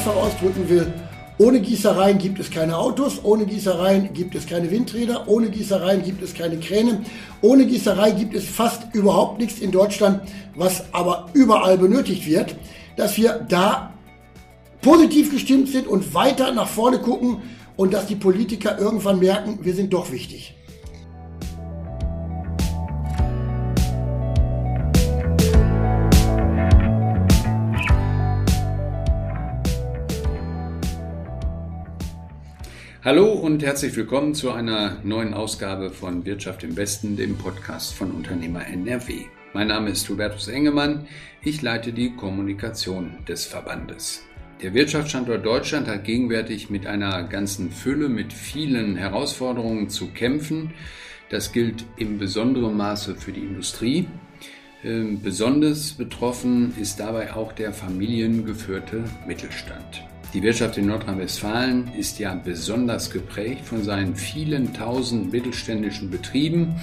[0.00, 0.90] einfach ausdrücken will,
[1.36, 6.22] ohne Gießereien gibt es keine Autos, ohne Gießereien gibt es keine Windräder, ohne Gießereien gibt
[6.22, 7.02] es keine Kräne,
[7.42, 10.22] ohne Gießerei gibt es fast überhaupt nichts in Deutschland,
[10.54, 12.56] was aber überall benötigt wird,
[12.96, 13.92] dass wir da
[14.80, 17.42] positiv gestimmt sind und weiter nach vorne gucken
[17.76, 20.54] und dass die Politiker irgendwann merken, wir sind doch wichtig.
[33.10, 38.12] Hallo und herzlich willkommen zu einer neuen Ausgabe von Wirtschaft im Westen, dem Podcast von
[38.12, 39.24] Unternehmer NRW.
[39.52, 41.08] Mein Name ist Hubertus Engemann,
[41.42, 44.22] ich leite die Kommunikation des Verbandes.
[44.62, 50.72] Der Wirtschaftsstandort Deutschland hat gegenwärtig mit einer ganzen Fülle, mit vielen Herausforderungen zu kämpfen.
[51.30, 54.06] Das gilt im besonderen Maße für die Industrie.
[54.84, 60.04] Ähm, besonders betroffen ist dabei auch der familiengeführte Mittelstand.
[60.32, 66.76] Die Wirtschaft in Nordrhein-Westfalen ist ja besonders geprägt von seinen vielen tausend mittelständischen Betrieben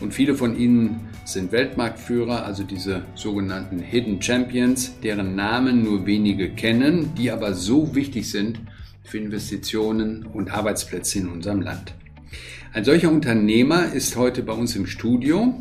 [0.00, 6.48] und viele von ihnen sind Weltmarktführer, also diese sogenannten Hidden Champions, deren Namen nur wenige
[6.48, 8.60] kennen, die aber so wichtig sind
[9.04, 11.92] für Investitionen und Arbeitsplätze in unserem Land.
[12.72, 15.54] Ein solcher Unternehmer ist heute bei uns im Studio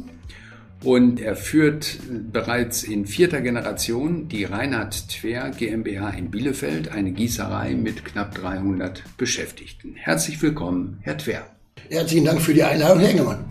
[0.86, 1.98] und er führt
[2.32, 9.04] bereits in vierter Generation die Reinhard Twer GmbH in Bielefeld, eine Gießerei mit knapp 300
[9.18, 9.96] Beschäftigten.
[9.96, 11.48] Herzlich willkommen, Herr Twer.
[11.90, 13.46] Herzlichen Dank für die Einladung, Herr Engemann.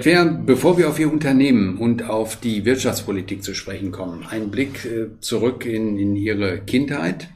[0.00, 4.84] Twer, bevor wir auf Ihr Unternehmen und auf die Wirtschaftspolitik zu sprechen kommen, ein Blick
[4.84, 7.28] äh, zurück in, in Ihre Kindheit.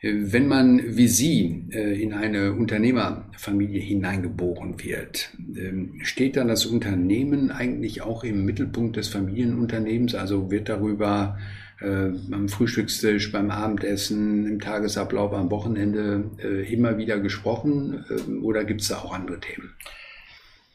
[0.00, 6.66] Äh, wenn man wie Sie äh, in eine Unternehmerfamilie hineingeboren wird, ähm, steht dann das
[6.66, 10.14] Unternehmen eigentlich auch im Mittelpunkt des Familienunternehmens?
[10.14, 11.38] Also wird darüber
[11.80, 16.24] am Frühstückstisch, beim Abendessen, im Tagesablauf, am Wochenende
[16.68, 18.04] immer wieder gesprochen
[18.42, 19.74] oder gibt es da auch andere Themen?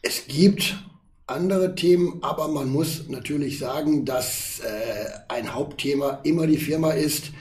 [0.02, 0.78] Es gibt
[1.28, 7.32] andere Themen, aber man muss natürlich sagen, dass äh, ein Hauptthema immer die Firma ist.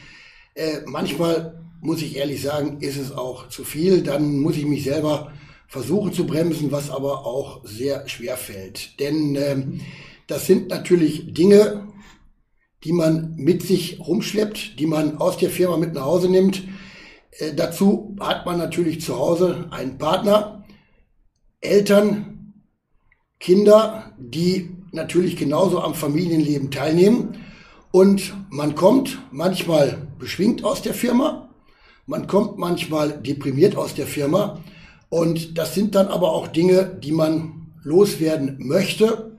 [0.55, 4.03] Äh, manchmal muss ich ehrlich sagen, ist es auch zu viel.
[4.03, 5.33] Dann muss ich mich selber
[5.67, 9.01] versuchen zu bremsen, was aber auch sehr schwer fällt.
[9.01, 9.81] Denn ähm,
[10.27, 11.89] das sind natürlich Dinge,
[12.85, 16.63] die man mit sich rumschleppt, die man aus der Firma mit nach Hause nimmt.
[17.33, 20.65] Äh, dazu hat man natürlich zu Hause einen Partner,
[21.61, 22.33] Eltern,
[23.43, 27.45] Kinder, die natürlich genauso am Familienleben teilnehmen.
[27.91, 31.49] Und man kommt manchmal beschwingt aus der Firma,
[32.07, 34.61] man kommt manchmal deprimiert aus der Firma.
[35.09, 39.37] Und das sind dann aber auch Dinge, die man loswerden möchte.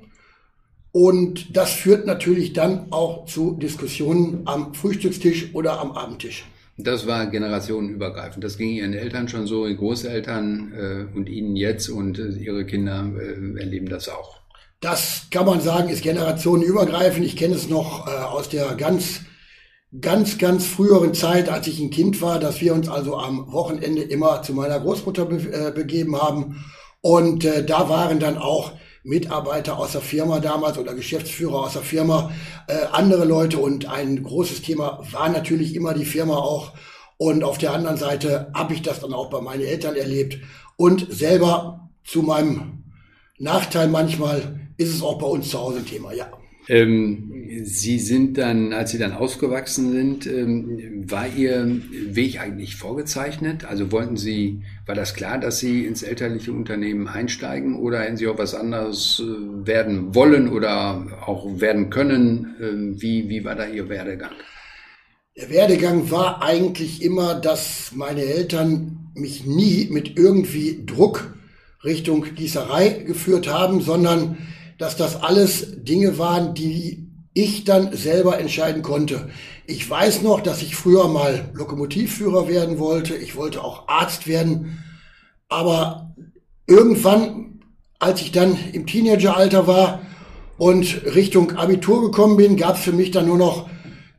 [0.91, 6.44] Und das führt natürlich dann auch zu Diskussionen am Frühstückstisch oder am Abendtisch.
[6.78, 8.44] Das war generationenübergreifend.
[8.44, 12.66] Das ging Ihren Eltern schon so, Ihren Großeltern äh, und Ihnen jetzt und äh, Ihre
[12.66, 14.39] Kinder äh, erleben das auch.
[14.79, 17.25] Das kann man sagen, ist generationenübergreifend.
[17.25, 19.22] Ich kenne es noch äh, aus der ganz,
[20.01, 24.01] ganz, ganz früheren Zeit, als ich ein Kind war, dass wir uns also am Wochenende
[24.01, 26.66] immer zu meiner Großmutter be äh, begeben haben.
[27.01, 28.73] Und äh, da waren dann auch
[29.03, 32.31] Mitarbeiter aus der Firma damals oder Geschäftsführer aus der Firma,
[32.68, 36.72] äh, andere Leute und ein großes Thema war natürlich immer die Firma auch.
[37.18, 40.40] Und auf der anderen Seite habe ich das dann auch bei meinen Eltern erlebt
[40.78, 42.84] und selber zu meinem
[43.38, 46.31] Nachteil manchmal ist es auch bei uns zu Hause ein Thema, ja.
[46.68, 53.66] Ähm, Sie sind dann, als Sie dann ausgewachsen sind, ähm, war Ihr Weg eigentlich vorgezeichnet?
[53.66, 58.28] Also wollten Sie, war das klar, dass Sie ins elterliche Unternehmen einsteigen oder hätten Sie
[58.28, 62.56] auch was anderes äh, werden wollen oder auch werden können?
[62.62, 64.32] Ähm, wie, wie war da Ihr Werdegang?
[65.35, 71.34] Der Werdegang war eigentlich immer, dass meine Eltern mich nie mit irgendwie Druck
[71.84, 74.37] Richtung Gießerei geführt haben, sondern
[74.84, 79.30] dass das alles Dinge waren, die ich dann selber entscheiden konnte.
[79.66, 83.16] Ich weiß noch, dass ich früher mal Lokomotivführer werden wollte.
[83.16, 84.84] Ich wollte auch Arzt werden.
[85.47, 86.14] Aber
[86.68, 87.62] irgendwann,
[87.97, 90.02] als ich dann im Teenageralter war
[90.58, 93.70] und Richtung Abitur gekommen bin, gab es für mich dann nur noch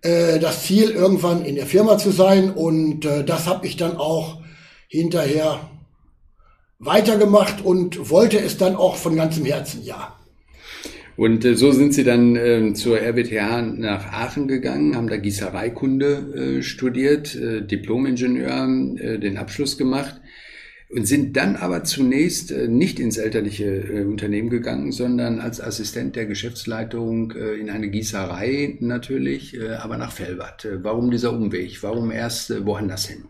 [0.00, 2.50] äh, das Ziel, irgendwann in der Firma zu sein.
[2.50, 4.38] Und äh, das habe ich dann auch
[4.88, 5.60] hinterher
[6.78, 10.14] weitergemacht und wollte es dann auch von ganzem Herzen, ja.
[11.16, 16.58] Und äh, so sind sie dann äh, zur RWTH nach Aachen gegangen, haben da Gießereikunde
[16.58, 18.68] äh, studiert, äh, Diplomingenieur,
[18.98, 20.20] äh, den Abschluss gemacht.
[20.94, 26.14] und sind dann aber zunächst äh, nicht ins elterliche äh, Unternehmen gegangen, sondern als Assistent
[26.14, 30.68] der Geschäftsleitung äh, in eine Gießerei natürlich, aber nach Felbert.
[30.82, 31.82] Warum dieser Umweg?
[31.82, 33.24] Warum erst woanders hin?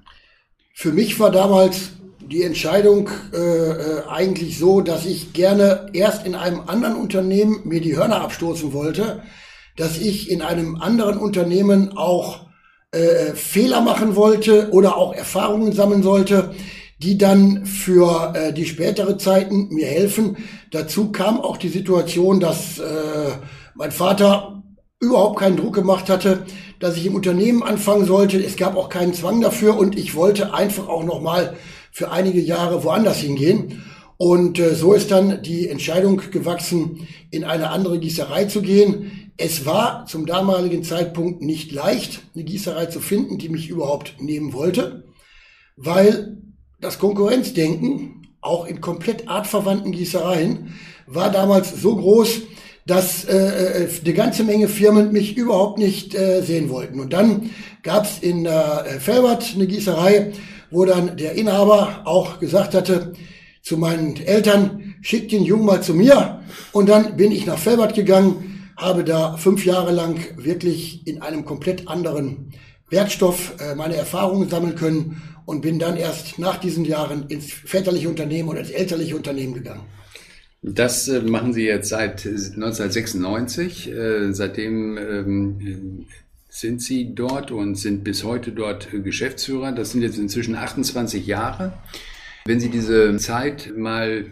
[0.75, 1.93] Für mich war damals
[2.29, 7.97] die Entscheidung äh, eigentlich so, dass ich gerne erst in einem anderen Unternehmen mir die
[7.97, 9.23] Hörner abstoßen wollte,
[9.77, 12.47] dass ich in einem anderen Unternehmen auch
[12.93, 16.55] äh, Fehler machen wollte oder auch Erfahrungen sammeln sollte,
[16.99, 20.37] die dann für äh, die spätere Zeiten mir helfen.
[20.71, 23.33] Dazu kam auch die Situation, dass äh,
[23.75, 24.63] mein Vater
[25.01, 26.47] überhaupt keinen Druck gemacht hatte,
[26.81, 28.43] dass ich im Unternehmen anfangen sollte.
[28.43, 31.57] Es gab auch keinen Zwang dafür und ich wollte einfach auch noch mal
[31.95, 33.85] für einige Jahre woanders hingehen.
[34.17, 39.31] Und äh, so ist dann die Entscheidung gewachsen, in eine andere Gießerei zu gehen.
[39.37, 44.53] Es war zum damaligen Zeitpunkt nicht leicht, eine Gießerei zu finden, die mich überhaupt nehmen
[44.53, 45.05] wollte,
[45.77, 46.37] weil
[46.81, 50.75] das Konkurrenzdenken, auch in komplett artverwandten Gießereien,
[51.07, 52.43] war damals so groß,
[52.87, 56.99] dass äh, äh, eine ganze Menge Firmen mich überhaupt nicht äh, sehen wollten.
[56.99, 57.51] Und dann
[57.85, 60.33] gab es in äh, Felbert eine Gießerei,
[60.75, 63.13] wo dann der Inhaber auch gesagt hatte
[63.63, 66.41] zu meinen Eltern, schickt den Jungen mal zu mir.
[66.73, 71.45] Und dann bin ich nach Felbert gegangen, habe da fünf Jahre lang wirklich in einem
[71.45, 72.53] komplett anderen
[72.91, 78.09] Werkstoff äh, meine Erfahrungen sammeln können und bin dann erst nach diesen Jahren ins väterliche
[78.09, 79.83] Unternehmen oder ins elterliche Unternehmen gegangen.
[80.63, 83.91] Das äh, machen Sie jetzt seit 1996.
[83.91, 86.07] Äh, seitdem ähm,
[86.55, 89.73] sind Sie dort und sind bis heute dort Geschäftsführer.
[89.73, 91.73] Das sind jetzt inzwischen 28 Jahre.
[92.45, 94.27] Wenn Sie diese Zeit mal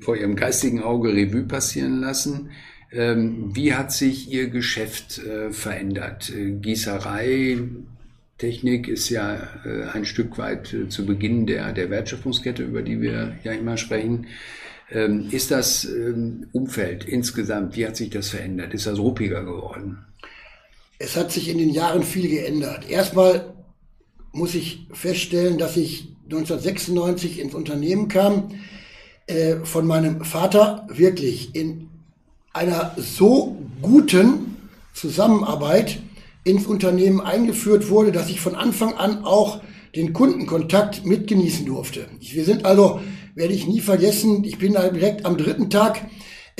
[0.00, 2.48] vor Ihrem geistigen Auge Revue passieren lassen,
[2.92, 6.32] ähm, wie hat sich Ihr Geschäft äh, verändert?
[6.34, 7.58] Gießerei,
[8.38, 9.34] Technik ist ja
[9.66, 13.76] äh, ein Stück weit äh, zu Beginn der, der Wertschöpfungskette, über die wir ja immer
[13.76, 14.28] sprechen.
[14.90, 18.72] Ähm, ist das ähm, Umfeld insgesamt, wie hat sich das verändert?
[18.72, 20.06] Ist das ruppiger geworden?
[21.02, 22.90] Es hat sich in den Jahren viel geändert.
[22.90, 23.54] Erstmal
[24.32, 28.50] muss ich feststellen, dass ich 1996 ins Unternehmen kam,
[29.26, 31.88] äh, von meinem Vater wirklich in
[32.52, 34.56] einer so guten
[34.92, 36.00] Zusammenarbeit
[36.44, 39.62] ins Unternehmen eingeführt wurde, dass ich von Anfang an auch
[39.96, 42.08] den Kundenkontakt mitgenießen durfte.
[42.20, 43.00] Wir sind also,
[43.34, 46.02] werde ich nie vergessen, ich bin direkt am dritten Tag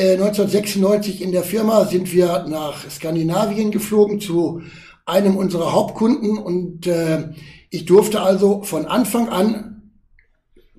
[0.01, 4.63] äh, 1996 in der Firma, sind wir nach Skandinavien geflogen zu
[5.05, 7.29] einem unserer Hauptkunden und äh,
[7.69, 9.93] ich durfte also von Anfang an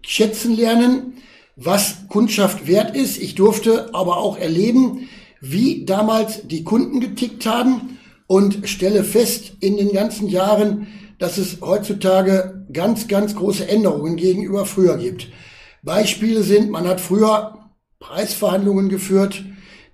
[0.02, 1.14] schätzen lernen,
[1.56, 3.22] was Kundschaft wert ist.
[3.22, 5.08] Ich durfte aber auch erleben,
[5.40, 10.88] wie damals die Kunden getickt haben und stelle fest in den ganzen Jahren,
[11.20, 15.28] dass es heutzutage ganz, ganz große Änderungen gegenüber früher gibt.
[15.84, 17.61] Beispiele sind, man hat früher
[18.02, 19.46] Preisverhandlungen geführt,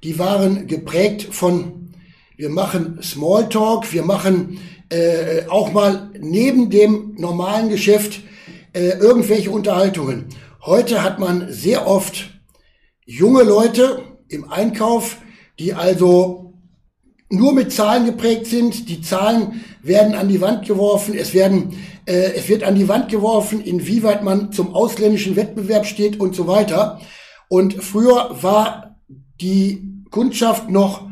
[0.03, 1.93] die waren geprägt von,
[2.35, 4.59] wir machen Smalltalk, wir machen
[4.89, 8.21] äh, auch mal neben dem normalen Geschäft
[8.73, 10.25] äh, irgendwelche Unterhaltungen.
[10.65, 12.29] Heute hat man sehr oft
[13.05, 15.17] junge Leute im Einkauf,
[15.59, 16.53] die also
[17.29, 18.87] nur mit Zahlen geprägt sind.
[18.87, 21.13] Die Zahlen werden an die Wand geworfen.
[21.13, 21.73] Es werden,
[22.05, 26.47] äh, es wird an die Wand geworfen, inwieweit man zum ausländischen Wettbewerb steht und so
[26.47, 27.01] weiter.
[27.49, 28.95] Und früher war
[29.39, 31.07] die Kundschaft noch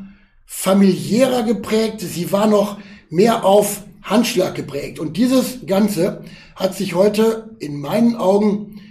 [0.45, 2.01] familiärer geprägt.
[2.01, 2.77] Sie war noch
[3.09, 4.99] mehr auf Handschlag geprägt.
[4.99, 6.23] Und dieses Ganze
[6.55, 8.81] hat sich heute in meinen Augen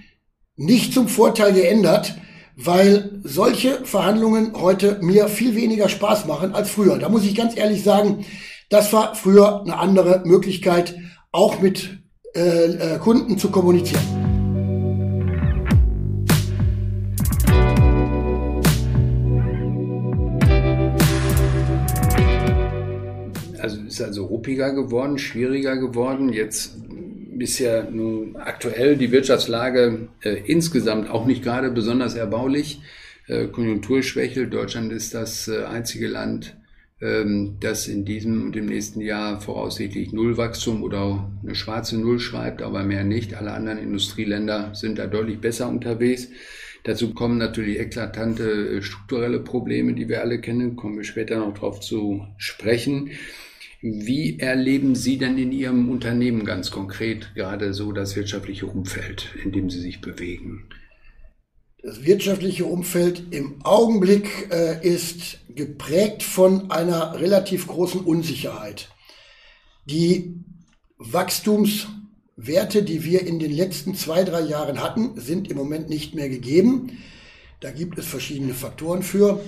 [0.56, 2.16] nicht zum Vorteil geändert,
[2.56, 6.98] weil solche Verhandlungen heute mir viel weniger Spaß machen als früher.
[6.98, 8.24] Da muss ich ganz ehrlich sagen,
[8.70, 10.96] das war früher eine andere Möglichkeit,
[11.32, 11.98] auch mit
[12.34, 14.23] äh, äh, Kunden zu kommunizieren.
[23.94, 26.32] Ist also ruppiger geworden, schwieriger geworden.
[26.32, 26.76] Jetzt
[27.38, 32.80] ist ja nun aktuell die Wirtschaftslage äh, insgesamt auch nicht gerade besonders erbaulich.
[33.26, 34.48] Äh, Konjunkturschwäche.
[34.48, 36.56] Deutschland ist das äh, einzige Land,
[37.00, 42.62] ähm, das in diesem und im nächsten Jahr voraussichtlich Nullwachstum oder eine schwarze Null schreibt,
[42.62, 43.34] aber mehr nicht.
[43.34, 46.28] Alle anderen Industrieländer sind da deutlich besser unterwegs.
[46.82, 51.54] Dazu kommen natürlich eklatante äh, strukturelle Probleme, die wir alle kennen, kommen wir später noch
[51.54, 53.10] drauf zu sprechen.
[53.86, 59.52] Wie erleben Sie denn in Ihrem Unternehmen ganz konkret gerade so das wirtschaftliche Umfeld, in
[59.52, 60.70] dem Sie sich bewegen?
[61.82, 68.88] Das wirtschaftliche Umfeld im Augenblick äh, ist geprägt von einer relativ großen Unsicherheit.
[69.84, 70.34] Die
[70.96, 72.04] Wachstumsprognose
[72.36, 76.28] Werte, die wir in den letzten zwei, drei Jahren hatten, sind im Moment nicht mehr
[76.28, 76.98] gegeben.
[77.60, 79.40] Da gibt es verschiedene Faktoren für.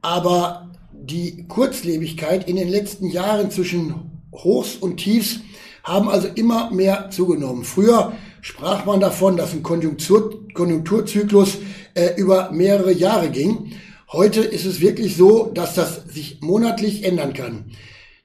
[0.00, 3.94] Aber die Kurzlebigkeit in den letzten Jahren zwischen
[4.32, 5.40] Hochs und Tiefs
[5.82, 7.64] haben also immer mehr zugenommen.
[7.64, 8.12] Früher
[8.42, 11.58] sprach man davon, dass ein Konjunktur, Konjunkturzyklus
[11.94, 13.72] äh, über mehrere Jahre ging.
[14.12, 17.72] Heute ist es wirklich so, dass das sich monatlich ändern kann.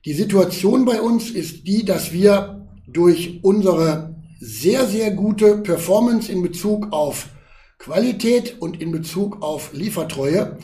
[0.05, 6.41] Die Situation bei uns ist die, dass wir durch unsere sehr, sehr gute Performance in
[6.41, 7.29] Bezug auf
[7.79, 10.57] Qualität und in Bezug auf Liefertreue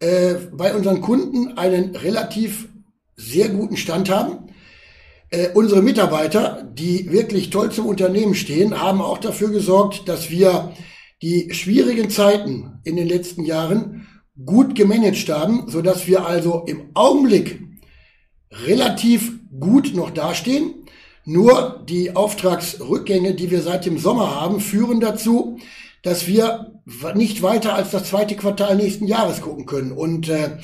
[0.00, 2.68] äh, bei unseren Kunden einen relativ
[3.16, 4.48] sehr guten Stand haben.
[5.30, 10.72] Äh, unsere Mitarbeiter, die wirklich toll zum Unternehmen stehen, haben auch dafür gesorgt, dass wir
[11.20, 14.06] die schwierigen Zeiten in den letzten Jahren
[14.44, 17.60] gut gemanagt haben, so dass wir also im Augenblick
[18.52, 20.74] relativ gut noch dastehen.
[21.24, 25.58] Nur die Auftragsrückgänge, die wir seit dem Sommer haben, führen dazu,
[26.02, 26.77] dass wir
[27.14, 29.92] nicht weiter als das zweite Quartal nächsten Jahres gucken können.
[29.92, 30.58] Und äh,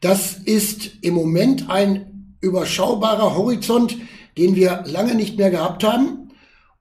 [0.00, 3.96] das ist im Moment ein überschaubarer Horizont,
[4.36, 6.30] den wir lange nicht mehr gehabt haben.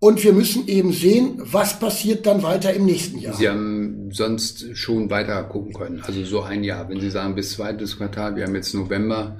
[0.01, 3.33] Und wir müssen eben sehen, was passiert dann weiter im nächsten Jahr.
[3.33, 6.01] Sie haben sonst schon weiter gucken können.
[6.01, 6.87] Also so ein Jahr.
[6.87, 9.37] Wenn Sie sagen, bis zweites Quartal, wir haben jetzt November,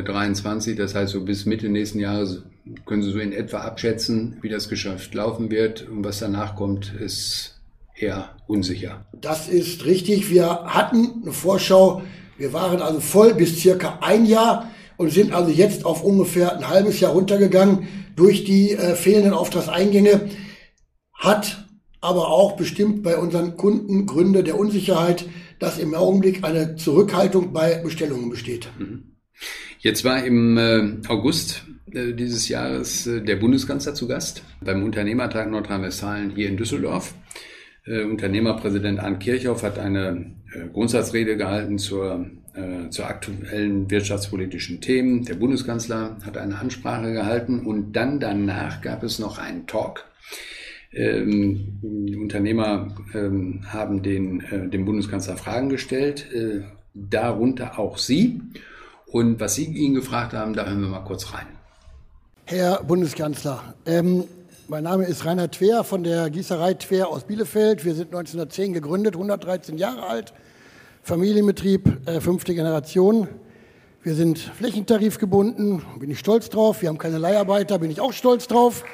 [0.00, 0.76] 23.
[0.76, 2.42] Das heißt, so bis Mitte nächsten Jahres
[2.86, 6.94] können Sie so in etwa abschätzen, wie das Geschäft laufen wird und was danach kommt,
[6.94, 7.51] ist
[8.02, 9.06] eher unsicher.
[9.20, 10.30] Das ist richtig.
[10.30, 12.02] Wir hatten eine Vorschau.
[12.36, 16.68] Wir waren also voll bis circa ein Jahr und sind also jetzt auf ungefähr ein
[16.68, 20.28] halbes Jahr runtergegangen durch die äh, fehlenden Auftragseingänge.
[21.14, 21.68] Hat
[22.00, 25.24] aber auch bestimmt bei unseren Kunden Gründe der Unsicherheit,
[25.58, 28.68] dass im Augenblick eine Zurückhaltung bei Bestellungen besteht.
[28.78, 29.12] Mhm.
[29.78, 35.50] Jetzt war im äh, August äh, dieses Jahres äh, der Bundeskanzler zu Gast beim Unternehmertag
[35.50, 37.14] Nordrhein-Westfalen hier in Düsseldorf.
[37.84, 40.32] Unternehmerpräsident Arndt Kirchhoff hat eine
[40.72, 42.26] Grundsatzrede gehalten zur,
[42.90, 45.24] zur aktuellen wirtschaftspolitischen Themen.
[45.24, 50.04] Der Bundeskanzler hat eine Ansprache gehalten und dann danach gab es noch einen Talk.
[50.94, 56.62] Ähm, die Unternehmer ähm, haben den, äh, dem Bundeskanzler Fragen gestellt, äh,
[56.92, 58.40] darunter auch Sie.
[59.06, 61.46] Und was Sie ihn gefragt haben, da hören wir mal kurz rein.
[62.44, 64.24] Herr Bundeskanzler, ähm,
[64.68, 67.84] mein Name ist Rainer Twer von der Gießerei Twer aus Bielefeld.
[67.84, 70.32] Wir sind 1910 gegründet, 113 Jahre alt,
[71.02, 73.28] Familienbetrieb, äh, fünfte Generation.
[74.02, 76.82] Wir sind flächentarifgebunden, bin ich stolz drauf.
[76.82, 78.84] Wir haben keine Leiharbeiter, bin ich auch stolz drauf.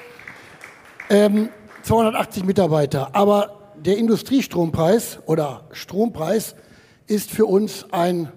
[1.10, 1.48] Ähm,
[1.82, 3.14] 280 Mitarbeiter.
[3.14, 6.54] Aber der Industriestrompreis oder Strompreis
[7.06, 8.32] ist für uns ein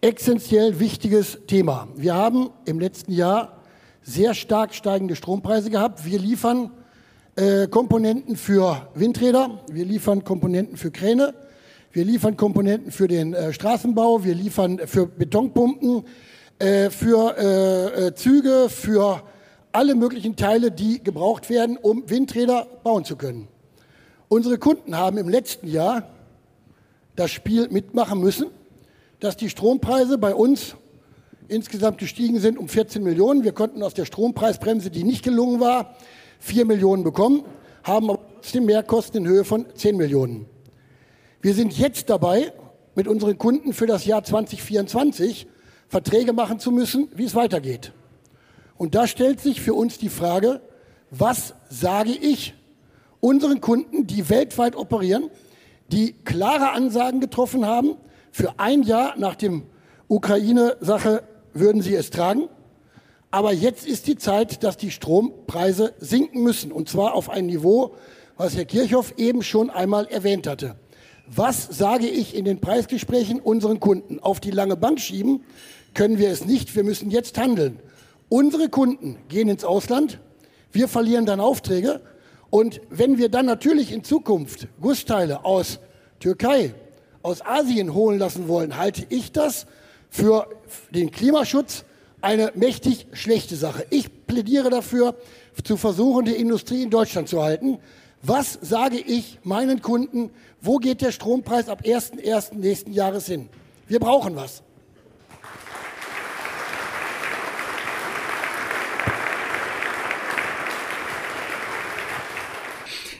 [0.00, 1.88] essentiell wichtiges Thema.
[1.96, 3.53] Wir haben im letzten Jahr
[4.04, 6.04] sehr stark steigende Strompreise gehabt.
[6.04, 6.70] Wir liefern
[7.34, 11.34] äh, Komponenten für Windräder, wir liefern Komponenten für Kräne,
[11.90, 16.04] wir liefern Komponenten für den äh, Straßenbau, wir liefern für Betonpumpen,
[16.60, 19.22] äh, für äh, äh, Züge, für
[19.72, 23.48] alle möglichen Teile, die gebraucht werden, um Windräder bauen zu können.
[24.28, 26.08] Unsere Kunden haben im letzten Jahr
[27.16, 28.46] das Spiel mitmachen müssen
[29.24, 30.76] dass die Strompreise bei uns
[31.48, 33.44] insgesamt gestiegen sind um 14 Millionen.
[33.44, 35.96] Wir konnten aus der Strompreisbremse, die nicht gelungen war,
[36.40, 37.44] 4 Millionen bekommen,
[37.82, 40.46] haben aber trotzdem Mehrkosten in Höhe von 10 Millionen.
[41.40, 42.52] Wir sind jetzt dabei,
[42.94, 45.46] mit unseren Kunden für das Jahr 2024
[45.88, 47.92] Verträge machen zu müssen, wie es weitergeht.
[48.76, 50.60] Und da stellt sich für uns die Frage,
[51.10, 52.54] was sage ich
[53.20, 55.30] unseren Kunden, die weltweit operieren,
[55.88, 57.96] die klare Ansagen getroffen haben,
[58.30, 59.64] für ein Jahr nach dem
[60.08, 61.22] Ukraine-Sache
[61.54, 62.48] würden sie es tragen.
[63.30, 66.70] Aber jetzt ist die Zeit, dass die Strompreise sinken müssen.
[66.70, 67.94] Und zwar auf ein Niveau,
[68.36, 70.76] was Herr Kirchhoff eben schon einmal erwähnt hatte.
[71.26, 74.20] Was sage ich in den Preisgesprächen unseren Kunden?
[74.20, 75.42] Auf die lange Bank schieben
[75.94, 76.76] können wir es nicht.
[76.76, 77.80] Wir müssen jetzt handeln.
[78.28, 80.20] Unsere Kunden gehen ins Ausland.
[80.70, 82.02] Wir verlieren dann Aufträge.
[82.50, 85.80] Und wenn wir dann natürlich in Zukunft Gussteile aus
[86.20, 86.74] Türkei,
[87.22, 89.66] aus Asien holen lassen wollen, halte ich das
[90.14, 90.46] für
[90.90, 91.84] den Klimaschutz
[92.20, 93.84] eine mächtig schlechte Sache.
[93.90, 95.16] Ich plädiere dafür,
[95.64, 97.78] zu versuchen, die Industrie in Deutschland zu halten.
[98.22, 100.30] Was sage ich meinen Kunden?
[100.60, 102.54] Wo geht der Strompreis ab 1.1.
[102.54, 103.48] nächsten Jahres hin?
[103.88, 104.62] Wir brauchen was.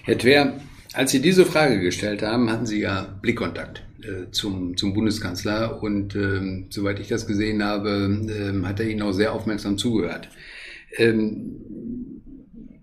[0.04, 0.60] Herr Twer,
[0.92, 3.82] als Sie diese Frage gestellt haben, hatten Sie ja Blickkontakt
[4.30, 9.12] zum, zum Bundeskanzler und ähm, soweit ich das gesehen habe, ähm, hat er Ihnen auch
[9.12, 10.28] sehr aufmerksam zugehört.
[10.96, 12.22] Ähm,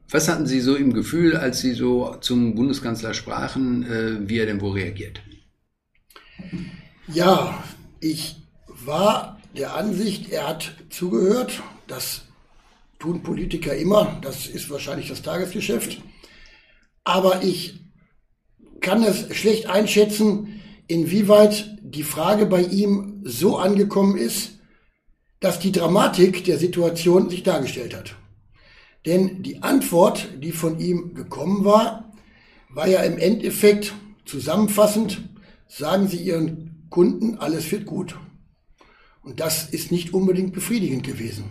[0.09, 4.45] Was hatten Sie so im Gefühl, als Sie so zum Bundeskanzler sprachen, äh, wie er
[4.45, 5.21] denn wohl reagiert?
[7.07, 7.63] Ja,
[7.99, 8.35] ich
[8.67, 11.61] war der Ansicht, er hat zugehört.
[11.87, 12.23] Das
[12.99, 14.19] tun Politiker immer.
[14.21, 16.01] Das ist wahrscheinlich das Tagesgeschäft.
[17.03, 17.79] Aber ich
[18.79, 20.60] kann es schlecht einschätzen,
[20.91, 24.59] inwieweit die Frage bei ihm so angekommen ist,
[25.39, 28.15] dass die Dramatik der Situation sich dargestellt hat.
[29.05, 32.11] Denn die Antwort, die von ihm gekommen war,
[32.69, 33.93] war ja im Endeffekt
[34.25, 35.21] zusammenfassend,
[35.67, 38.17] sagen Sie Ihren Kunden, alles wird gut.
[39.23, 41.45] Und das ist nicht unbedingt befriedigend gewesen.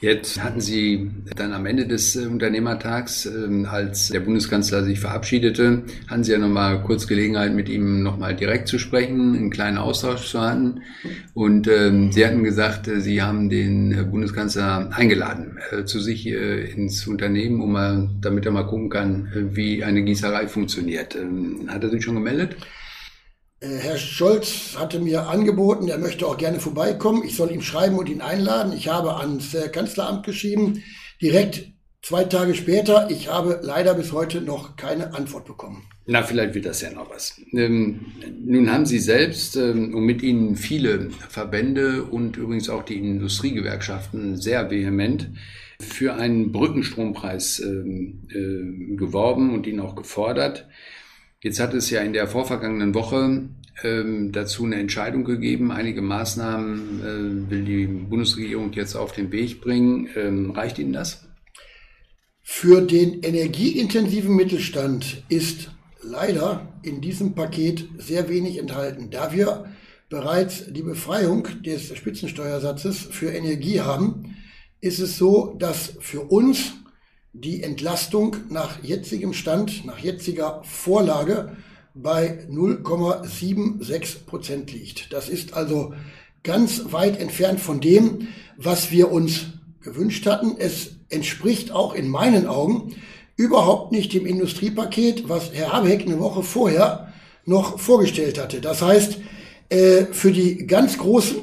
[0.00, 5.84] Jetzt hatten Sie dann am Ende des äh, Unternehmertags, ähm, als der Bundeskanzler sich verabschiedete,
[6.08, 10.28] hatten Sie ja nochmal kurz Gelegenheit, mit ihm nochmal direkt zu sprechen, einen kleinen Austausch
[10.28, 10.82] zu halten.
[11.32, 17.06] Und ähm, Sie hatten gesagt, äh, Sie haben den äh, Bundeskanzler eingeladen zu sich ins
[17.06, 21.16] Unternehmen, um mal, damit er mal gucken kann, wie eine Gießerei funktioniert.
[21.16, 22.56] Ähm, hat er sich schon gemeldet?
[23.64, 27.22] Äh, Herr Scholz hatte mir angeboten, er möchte auch gerne vorbeikommen.
[27.24, 28.72] Ich soll ihm schreiben und ihn einladen.
[28.72, 30.82] Ich habe ans äh, Kanzleramt geschrieben,
[31.22, 33.08] direkt zwei Tage später.
[33.10, 35.84] Ich habe leider bis heute noch keine Antwort bekommen.
[36.06, 37.40] Na, vielleicht wird das ja noch was.
[37.52, 38.06] Ähm,
[38.44, 44.36] nun haben Sie selbst ähm, und mit Ihnen viele Verbände und übrigens auch die Industriegewerkschaften
[44.36, 45.30] sehr vehement
[45.80, 50.68] für einen Brückenstrompreis ähm, äh, geworben und ihn auch gefordert.
[51.44, 53.50] Jetzt hat es ja in der vorvergangenen Woche
[53.82, 55.70] ähm, dazu eine Entscheidung gegeben.
[55.72, 60.08] Einige Maßnahmen äh, will die Bundesregierung jetzt auf den Weg bringen.
[60.16, 61.26] Ähm, reicht Ihnen das?
[62.40, 65.70] Für den energieintensiven Mittelstand ist
[66.02, 69.66] leider in diesem Paket sehr wenig enthalten, da wir
[70.08, 74.34] bereits die Befreiung des Spitzensteuersatzes für Energie haben,
[74.80, 76.72] ist es so, dass für uns
[77.34, 81.56] die Entlastung nach jetzigem Stand, nach jetziger Vorlage
[81.94, 85.12] bei 0,76 Prozent liegt.
[85.12, 85.92] Das ist also
[86.44, 89.46] ganz weit entfernt von dem, was wir uns
[89.80, 90.54] gewünscht hatten.
[90.58, 92.94] Es entspricht auch in meinen Augen
[93.36, 97.12] überhaupt nicht dem Industriepaket, was Herr Habeck eine Woche vorher
[97.44, 98.60] noch vorgestellt hatte.
[98.60, 99.18] Das heißt,
[99.70, 101.38] äh, für die ganz großen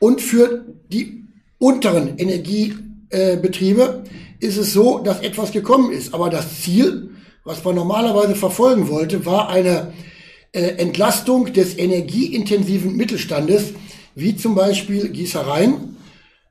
[0.00, 1.24] und für die
[1.58, 4.04] unteren Energiebetriebe
[4.40, 6.14] ist es so, dass etwas gekommen ist.
[6.14, 7.10] Aber das Ziel,
[7.44, 9.92] was man normalerweise verfolgen wollte, war eine
[10.52, 13.74] äh, Entlastung des energieintensiven Mittelstandes,
[14.14, 15.96] wie zum Beispiel Gießereien,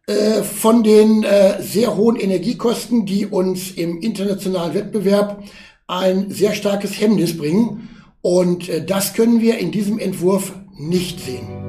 [0.07, 5.43] äh, von den äh, sehr hohen Energiekosten, die uns im internationalen Wettbewerb
[5.87, 7.89] ein sehr starkes Hemmnis bringen.
[8.21, 11.66] Und äh, das können wir in diesem Entwurf nicht sehen.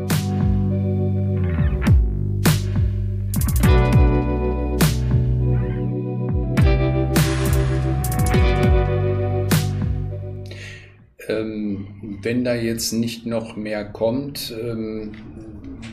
[11.28, 15.12] Ähm, wenn da jetzt nicht noch mehr kommt, ähm,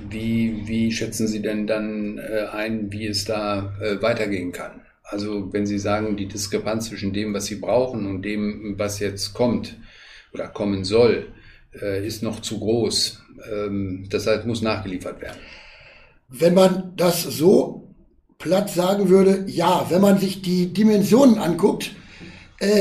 [0.09, 4.81] wie, wie schätzen Sie denn dann äh, ein, wie es da äh, weitergehen kann?
[5.03, 9.33] Also wenn Sie sagen, die Diskrepanz zwischen dem, was Sie brauchen und dem, was jetzt
[9.33, 9.77] kommt
[10.33, 11.27] oder kommen soll,
[11.81, 13.21] äh, ist noch zu groß.
[13.51, 15.39] Ähm, das heißt, muss nachgeliefert werden.
[16.29, 17.93] Wenn man das so
[18.37, 21.95] platt sagen würde, ja, wenn man sich die Dimensionen anguckt,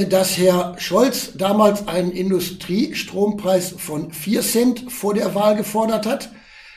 [0.09, 6.31] dass Herr Scholz damals einen Industriestrompreis von 4 Cent vor der Wahl gefordert hat,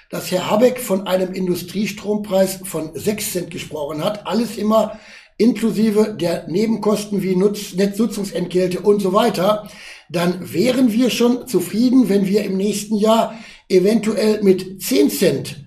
[0.09, 4.99] dass Herr Habeck von einem Industriestrompreis von 6 Cent gesprochen hat, alles immer
[5.37, 9.69] inklusive der Nebenkosten wie Nutz Netznutzungsentgelte und so weiter,
[10.09, 13.35] dann wären wir schon zufrieden, wenn wir im nächsten Jahr
[13.69, 15.57] eventuell mit 10 Cent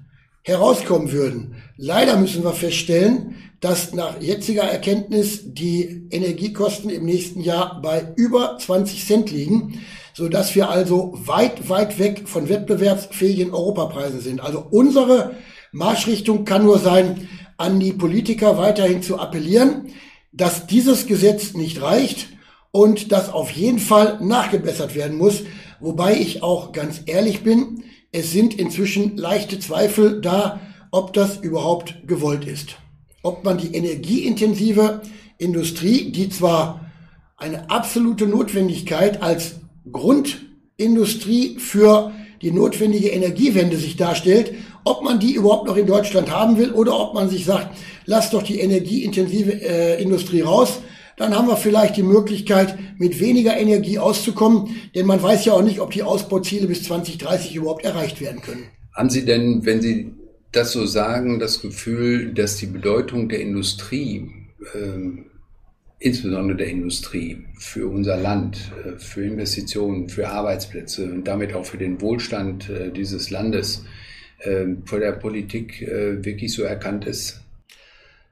[0.42, 1.56] herauskommen würden.
[1.76, 8.56] Leider müssen wir feststellen, dass nach jetziger Erkenntnis die Energiekosten im nächsten Jahr bei über
[8.58, 9.80] 20 Cent liegen,
[10.14, 14.40] so dass wir also weit, weit weg von wettbewerbsfähigen Europapreisen sind.
[14.40, 15.32] Also unsere
[15.72, 19.92] Marschrichtung kann nur sein, an die Politiker weiterhin zu appellieren,
[20.32, 22.28] dass dieses Gesetz nicht reicht
[22.70, 25.42] und dass auf jeden Fall nachgebessert werden muss.
[25.80, 32.06] Wobei ich auch ganz ehrlich bin, es sind inzwischen leichte Zweifel da, ob das überhaupt
[32.06, 32.79] gewollt ist
[33.22, 35.02] ob man die energieintensive
[35.38, 36.90] Industrie, die zwar
[37.36, 39.56] eine absolute Notwendigkeit als
[39.90, 44.52] Grundindustrie für die notwendige Energiewende sich darstellt,
[44.84, 48.30] ob man die überhaupt noch in Deutschland haben will oder ob man sich sagt, lass
[48.30, 50.80] doch die energieintensive äh, Industrie raus,
[51.16, 55.62] dann haben wir vielleicht die Möglichkeit, mit weniger Energie auszukommen, denn man weiß ja auch
[55.62, 58.64] nicht, ob die Ausbauziele bis 2030 überhaupt erreicht werden können.
[58.94, 60.12] Haben Sie denn, wenn Sie
[60.52, 64.30] das so sagen, das Gefühl, dass die Bedeutung der Industrie
[64.74, 65.26] ähm,
[66.00, 71.76] insbesondere der Industrie, für unser Land, äh, für Investitionen, für Arbeitsplätze und damit auch für
[71.76, 73.84] den Wohlstand äh, dieses Landes
[74.40, 77.40] äh, von der Politik wirklich so erkannt ist?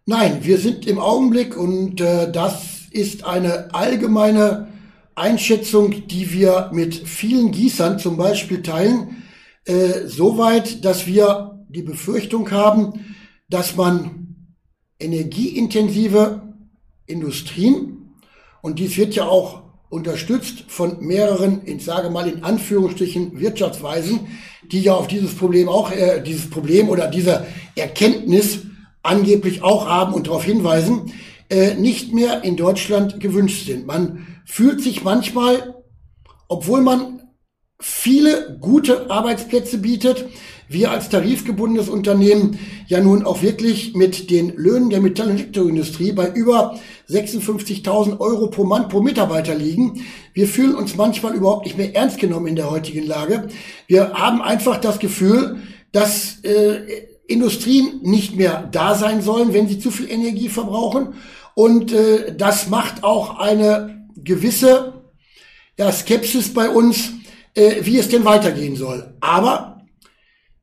[0.06, 4.68] Nein, wir sind im Augenblick und das ist eine allgemeine
[5.14, 9.22] Einschätzung, die wir mit vielen Gießern zum Beispiel teilen,
[9.66, 13.16] äh, soweit, dass wir die Befürchtung haben,
[13.48, 14.36] dass man
[14.98, 16.42] energieintensive
[17.06, 18.14] Industrien,
[18.60, 24.26] und dies wird ja auch unterstützt von mehreren, ich sage mal in Anführungsstrichen, Wirtschaftsweisen,
[24.70, 28.60] die ja auf dieses Problem auch, äh, dieses Problem oder diese Erkenntnis
[29.02, 31.12] angeblich auch haben und darauf hinweisen,
[31.48, 33.86] äh, nicht mehr in Deutschland gewünscht sind.
[33.86, 35.74] Man fühlt sich manchmal,
[36.48, 37.22] obwohl man
[37.80, 40.26] viele gute Arbeitsplätze bietet,
[40.68, 46.12] wir als tarifgebundenes Unternehmen ja nun auch wirklich mit den Löhnen der Metall- und Elektroindustrie
[46.12, 46.78] bei über
[47.08, 50.04] 56.000 Euro pro Mann pro Mitarbeiter liegen.
[50.34, 53.48] Wir fühlen uns manchmal überhaupt nicht mehr ernst genommen in der heutigen Lage.
[53.86, 55.56] Wir haben einfach das Gefühl,
[55.92, 56.80] dass äh,
[57.26, 61.14] Industrien nicht mehr da sein sollen, wenn sie zu viel Energie verbrauchen.
[61.54, 65.02] Und äh, das macht auch eine gewisse
[65.78, 67.12] ja, Skepsis bei uns,
[67.54, 69.14] äh, wie es denn weitergehen soll.
[69.20, 69.77] Aber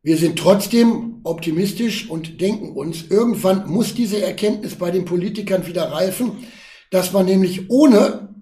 [0.06, 5.91] wir sind trotzdem optimistisch und denken uns, irgendwann muss diese Erkenntnis bei den Politikern wieder
[5.91, 6.46] reifen,
[6.91, 8.36] dass man nämlich ohne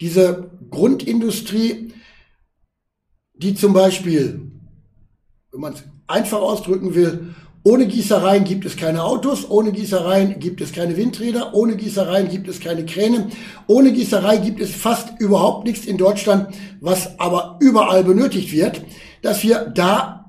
[0.00, 1.92] diese Grundindustrie,
[3.34, 4.50] die zum Beispiel,
[5.52, 10.62] wenn man es einfach ausdrücken will, ohne Gießereien gibt es keine Autos, ohne Gießereien gibt
[10.62, 13.28] es keine Windräder, ohne Gießereien gibt es keine Kräne,
[13.66, 18.82] ohne Gießerei gibt es fast überhaupt nichts in Deutschland, was aber überall benötigt wird,
[19.20, 20.23] dass wir da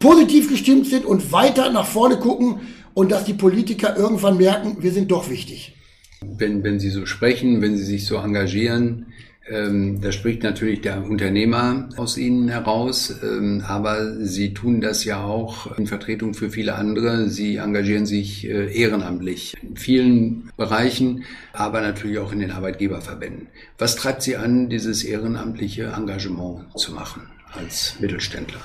[0.00, 2.60] positiv gestimmt sind und weiter nach vorne gucken
[2.94, 5.76] und dass die Politiker irgendwann merken, wir sind doch wichtig.
[6.22, 9.06] Wenn, wenn Sie so sprechen, wenn Sie sich so engagieren,
[9.48, 15.24] ähm, da spricht natürlich der Unternehmer aus Ihnen heraus, ähm, aber Sie tun das ja
[15.24, 17.28] auch in Vertretung für viele andere.
[17.28, 23.48] Sie engagieren sich äh, ehrenamtlich in vielen Bereichen, aber natürlich auch in den Arbeitgeberverbänden.
[23.76, 28.60] Was treibt Sie an, dieses ehrenamtliche Engagement zu machen als Mittelständler?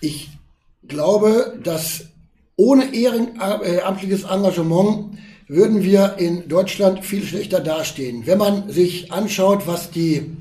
[0.00, 0.30] Ich
[0.86, 2.04] glaube, dass
[2.56, 8.26] ohne ehrenamtliches Engagement würden wir in Deutschland viel schlechter dastehen.
[8.26, 10.36] Wenn man sich anschaut, was die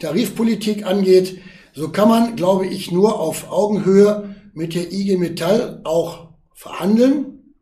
[0.00, 1.40] Tarifpolitik angeht,
[1.74, 7.54] so kann man, glaube ich, nur auf Augenhöhe mit der IG Metall auch verhandeln,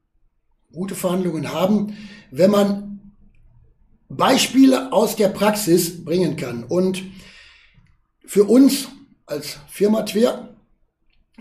[0.73, 1.96] gute Verhandlungen haben,
[2.31, 3.12] wenn man
[4.09, 6.64] Beispiele aus der Praxis bringen kann.
[6.64, 7.03] Und
[8.25, 8.88] für uns
[9.27, 10.49] als Firma Twer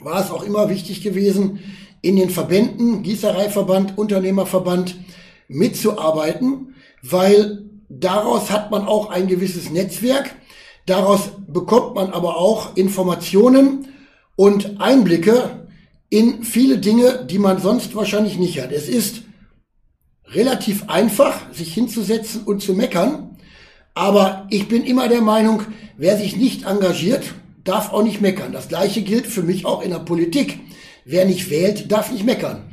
[0.02, 1.60] war es auch immer wichtig gewesen,
[2.02, 4.96] in den Verbänden, Gießereiverband, Unternehmerverband
[5.48, 10.36] mitzuarbeiten, weil daraus hat man auch ein gewisses Netzwerk,
[10.86, 13.88] daraus bekommt man aber auch Informationen
[14.36, 15.68] und Einblicke
[16.10, 18.72] in viele Dinge, die man sonst wahrscheinlich nicht hat.
[18.72, 19.24] Es ist
[20.28, 23.38] relativ einfach, sich hinzusetzen und zu meckern,
[23.94, 25.64] aber ich bin immer der Meinung,
[25.98, 27.34] wer sich nicht engagiert,
[27.70, 28.52] darf auch nicht meckern.
[28.52, 30.60] Das gleiche gilt für mich auch in der Politik.
[31.06, 32.64] Wer nicht wählt, darf nicht meckern.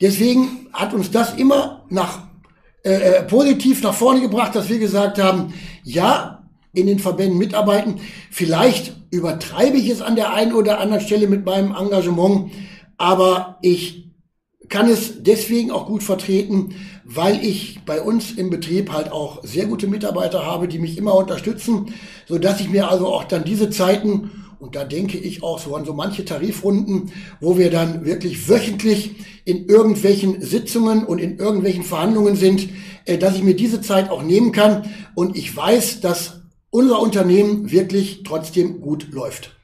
[0.00, 2.26] Deswegen hat uns das immer nach
[2.84, 6.42] äh, äh, positiv nach vorne gebracht, dass wir gesagt haben, ja,
[6.74, 8.00] in den Verbänden mitarbeiten.
[8.30, 12.50] Vielleicht übertreibe ich es an der einen oder anderen Stelle mit meinem Engagement,
[12.98, 14.10] aber ich
[14.68, 19.66] kann es deswegen auch gut vertreten, weil ich bei uns im Betrieb halt auch sehr
[19.66, 21.94] gute Mitarbeiter habe, die mich immer unterstützen,
[22.26, 24.30] so dass ich mir also auch dann diese Zeiten
[24.62, 29.16] und da denke ich auch so an so manche Tarifrunden, wo wir dann wirklich wöchentlich
[29.44, 32.68] in irgendwelchen Sitzungen und in irgendwelchen Verhandlungen sind,
[33.04, 34.88] äh, dass ich mir diese Zeit auch nehmen kann.
[35.16, 39.56] Und ich weiß, dass unser Unternehmen wirklich trotzdem gut läuft.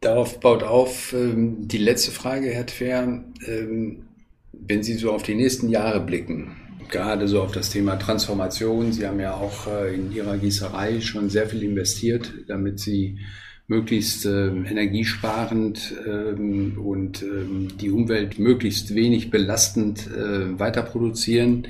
[0.00, 3.24] Darauf baut auf ähm, die letzte Frage, Herr Twer.
[3.46, 4.06] Ähm,
[4.52, 6.56] wenn Sie so auf die nächsten Jahre blicken,
[6.88, 11.28] gerade so auf das Thema Transformation, Sie haben ja auch äh, in Ihrer Gießerei schon
[11.28, 13.18] sehr viel investiert, damit Sie
[13.66, 21.66] möglichst äh, energiesparend ähm, und ähm, die Umwelt möglichst wenig belastend äh, weiter produzieren.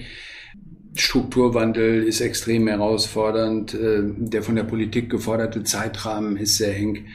[0.96, 3.74] Strukturwandel ist extrem herausfordernd.
[3.74, 7.06] Äh, der von der Politik geforderte Zeitrahmen ist sehr eng.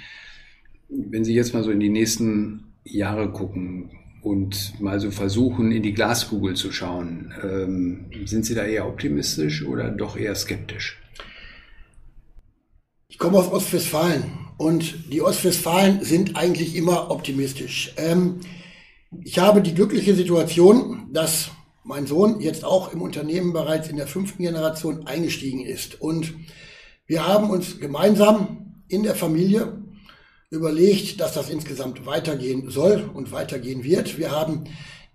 [0.87, 5.83] Wenn Sie jetzt mal so in die nächsten Jahre gucken und mal so versuchen, in
[5.83, 10.97] die Glaskugel zu schauen, ähm, sind Sie da eher optimistisch oder doch eher skeptisch?
[13.09, 17.93] Ich komme aus Ostwestfalen und die Ostwestfalen sind eigentlich immer optimistisch.
[17.95, 18.41] Ähm,
[19.23, 21.51] ich habe die glückliche Situation, dass
[21.85, 26.01] mein Sohn jetzt auch im Unternehmen bereits in der fünften Generation eingestiegen ist.
[26.01, 26.33] Und
[27.07, 29.81] wir haben uns gemeinsam in der Familie
[30.49, 34.17] überlegt, dass das insgesamt weitergehen soll und weitergehen wird.
[34.17, 34.65] Wir haben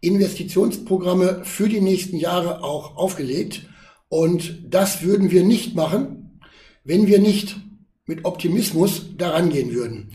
[0.01, 3.67] Investitionsprogramme für die nächsten Jahre auch aufgelegt.
[4.09, 6.41] Und das würden wir nicht machen,
[6.83, 7.57] wenn wir nicht
[8.07, 10.13] mit Optimismus daran gehen würden.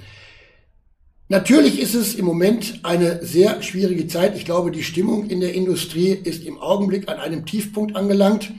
[1.28, 4.36] Natürlich ist es im Moment eine sehr schwierige Zeit.
[4.36, 8.52] Ich glaube, die Stimmung in der Industrie ist im Augenblick an einem Tiefpunkt angelangt,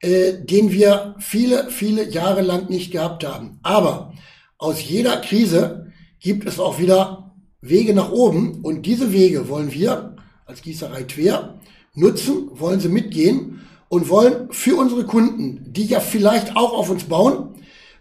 [0.00, 3.60] äh, den wir viele, viele Jahre lang nicht gehabt haben.
[3.62, 4.12] Aber
[4.58, 10.16] aus jeder Krise gibt es auch wieder Wege nach oben und diese Wege wollen wir
[10.44, 11.60] als Gießerei Twer
[11.94, 17.04] nutzen, wollen sie mitgehen und wollen für unsere Kunden, die ja vielleicht auch auf uns
[17.04, 17.54] bauen,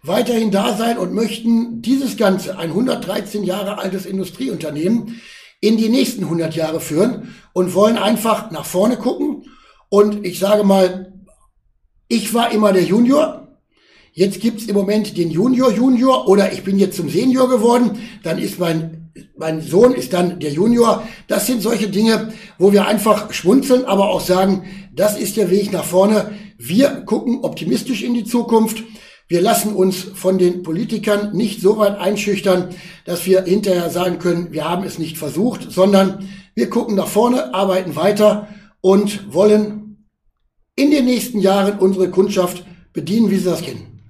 [0.04, 5.22] weiterhin da sein und möchten dieses Ganze, ein 113 Jahre altes Industrieunternehmen,
[5.60, 9.46] in die nächsten 100 Jahre führen und wollen einfach nach vorne gucken.
[9.90, 11.14] Und ich sage mal,
[12.08, 13.48] ich war immer der Junior.
[14.14, 18.00] Jetzt gibt's im Moment den Junior Junior oder ich bin jetzt zum Senior geworden.
[18.24, 21.08] Dann ist mein, mein Sohn ist dann der Junior.
[21.28, 25.72] Das sind solche Dinge, wo wir einfach schmunzeln, aber auch sagen, das ist der Weg
[25.72, 26.32] nach vorne.
[26.58, 28.84] Wir gucken optimistisch in die Zukunft.
[29.32, 32.68] Wir lassen uns von den Politikern nicht so weit einschüchtern,
[33.06, 37.54] dass wir hinterher sagen können, wir haben es nicht versucht, sondern wir gucken nach vorne,
[37.54, 38.50] arbeiten weiter
[38.82, 40.06] und wollen
[40.76, 44.02] in den nächsten Jahren unsere Kundschaft bedienen, wie sie das kennen.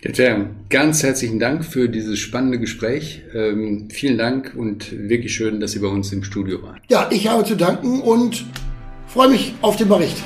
[0.00, 3.22] Ja, ganz herzlichen Dank für dieses spannende Gespräch.
[3.34, 6.78] Ähm, vielen Dank und wirklich schön, dass Sie bei uns im Studio waren.
[6.88, 8.46] Ja, ich habe zu danken und
[9.08, 10.18] freue mich auf den Bericht.